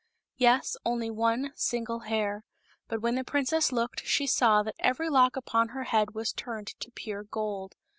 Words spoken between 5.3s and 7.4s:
upon her head was turned to pure